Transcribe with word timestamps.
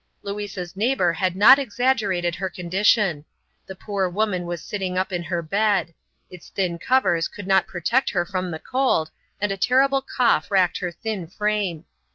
Louisa's 0.23 0.75
neighbor 0.75 1.13
had 1.13 1.35
not 1.35 1.59
exaggerated 1.59 2.33
her 2.33 2.49
condition. 2.49 3.23
The 3.67 3.75
poor 3.75 4.09
woman 4.09 4.47
was 4.47 4.63
sitting 4.63 4.97
up 4.97 5.11
in 5.11 5.21
her 5.21 5.43
bed. 5.43 5.93
Its 6.31 6.49
thin 6.49 6.79
covers 6.79 7.27
could 7.27 7.45
not 7.45 7.67
protect 7.67 8.09
her 8.09 8.25
from 8.25 8.49
the 8.49 8.57
cold, 8.57 9.11
and 9.39 9.51
a 9.51 9.57
terrible 9.57 10.01
cough 10.01 10.49
racked 10.49 10.79
her 10.79 10.89
thin 10.91 11.27
frame. 11.27 11.85